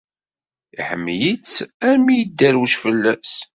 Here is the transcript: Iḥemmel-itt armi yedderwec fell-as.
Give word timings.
Iḥemmel-itt 0.79 1.55
armi 1.89 2.15
yedderwec 2.17 2.73
fell-as. 2.83 3.31